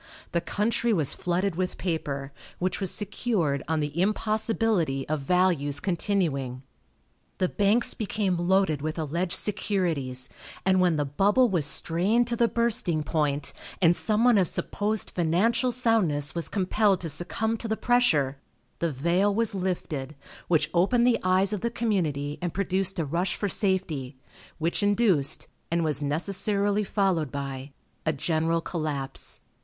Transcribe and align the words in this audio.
The 0.31 0.41
country 0.41 0.91
was 0.93 1.13
flooded 1.13 1.55
with 1.55 1.77
paper, 1.77 2.33
which 2.57 2.81
was 2.81 2.89
secured 2.89 3.61
on 3.67 3.81
the 3.81 4.01
impossibility 4.01 5.07
of 5.07 5.19
values 5.19 5.79
continuing. 5.79 6.63
The 7.37 7.47
banks 7.47 7.93
became 7.93 8.35
loaded 8.35 8.81
with 8.81 8.97
alleged 8.97 9.33
securities, 9.33 10.27
and 10.65 10.79
when 10.81 10.95
the 10.95 11.05
bubble 11.05 11.49
was 11.49 11.67
strained 11.67 12.25
to 12.29 12.35
the 12.35 12.47
bursting 12.47 13.03
point, 13.03 13.53
and 13.79 13.95
some 13.95 14.23
one 14.23 14.39
of 14.39 14.47
supposed 14.47 15.11
financial 15.11 15.71
soundness 15.71 16.33
was 16.33 16.49
compelled 16.49 16.99
to 17.01 17.07
succumb 17.07 17.55
to 17.57 17.67
the 17.67 17.77
pressure, 17.77 18.37
the 18.79 18.91
veil 18.91 19.31
was 19.31 19.53
lifted, 19.53 20.15
which 20.47 20.71
opened 20.73 21.05
the 21.05 21.19
eyes 21.21 21.53
of 21.53 21.61
the 21.61 21.69
community 21.69 22.39
and 22.41 22.55
produced 22.55 22.97
a 22.97 23.05
rush 23.05 23.35
for 23.35 23.47
safety, 23.47 24.17
which 24.57 24.81
induced, 24.81 25.47
and 25.69 25.83
was 25.83 26.01
necessarily 26.01 26.83
followed, 26.83 27.31
by 27.31 27.71
a 28.03 28.11
general 28.11 28.61
collapse. 28.61 29.41